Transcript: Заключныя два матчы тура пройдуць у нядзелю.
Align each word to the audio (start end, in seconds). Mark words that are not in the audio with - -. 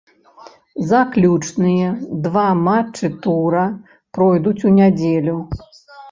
Заключныя 0.91 1.91
два 2.23 2.45
матчы 2.67 3.09
тура 3.25 3.65
пройдуць 4.19 4.55
у 4.71 4.73
нядзелю. 4.79 5.37